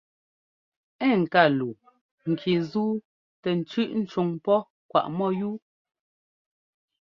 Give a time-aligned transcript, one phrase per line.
[1.07, 1.75] Ɛ́ ŋká luu
[2.31, 2.93] ŋki zúu
[3.41, 4.57] tɛ tsʉ́ꞌ cúŋ pɔ́
[4.89, 5.55] kwaꞌ mɔ́yúu.